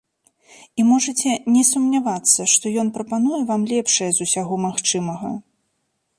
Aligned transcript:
І 0.83 0.85
можаце 0.91 1.31
не 1.57 1.61
сумнявацца, 1.71 2.41
што 2.55 2.65
ён 2.85 2.91
прапануе 2.97 3.41
вам 3.51 3.61
лепшае 3.75 4.09
з 4.13 4.19
усяго 4.29 4.53
магчымага. 4.67 5.29